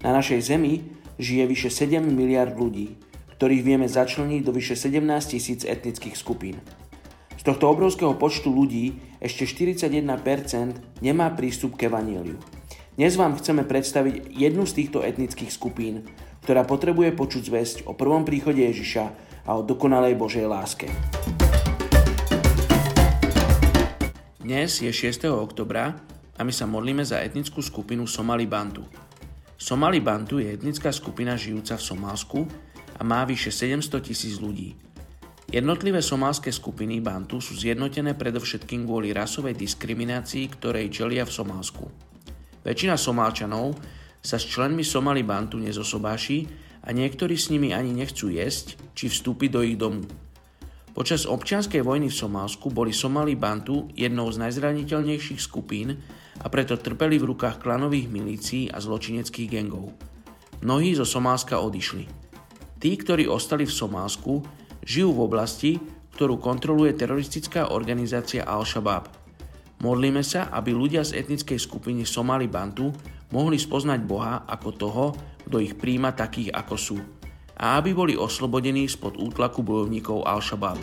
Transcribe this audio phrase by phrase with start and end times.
[0.00, 0.80] Na našej Zemi
[1.20, 2.96] žije vyše 7 miliard ľudí,
[3.36, 4.96] ktorých vieme začleniť do vyše 17
[5.28, 6.56] tisíc etnických skupín.
[7.36, 12.40] Z tohto obrovského počtu ľudí ešte 41% nemá prístup k evaníliu.
[12.96, 16.08] Dnes vám chceme predstaviť jednu z týchto etnických skupín,
[16.48, 19.04] ktorá potrebuje počuť zväzť o prvom príchode Ježiša
[19.44, 20.88] a o dokonalej Božej láske.
[24.40, 25.28] Dnes je 6.
[25.28, 25.92] oktobra
[26.36, 29.09] a my sa modlíme za etnickú skupinu Somali Bantu.
[29.60, 32.40] Somali Bantu je etnická skupina žijúca v Somálsku
[32.96, 34.72] a má vyše 700 tisíc ľudí.
[35.52, 41.84] Jednotlivé somálske skupiny Bantu sú zjednotené predovšetkým kvôli rasovej diskriminácii, ktorej čelia v Somálsku.
[42.64, 43.76] Väčšina Somálčanov
[44.24, 46.48] sa s členmi Somali Bantu nezosobáši
[46.80, 50.08] a niektorí s nimi ani nechcú jesť či vstúpiť do ich domu.
[50.90, 55.94] Počas občianskej vojny v Somálsku boli Somali Bantu jednou z najzraniteľnejších skupín
[56.42, 59.94] a preto trpeli v rukách klanových milícií a zločineckých gengov.
[60.66, 62.10] Mnohí zo Somálska odišli.
[62.82, 64.42] Tí, ktorí ostali v Somálsku,
[64.82, 65.72] žijú v oblasti,
[66.18, 69.06] ktorú kontroluje teroristická organizácia Al-Shabaab.
[69.80, 72.90] Modlíme sa, aby ľudia z etnickej skupiny Somali Bantu
[73.30, 75.04] mohli spoznať Boha ako toho,
[75.46, 76.98] kto ich príjma takých ako sú
[77.60, 80.80] a aby boli oslobodení spod útlaku bojovníkov Al-Shabaab.